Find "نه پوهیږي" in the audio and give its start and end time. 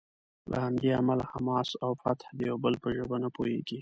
3.23-3.69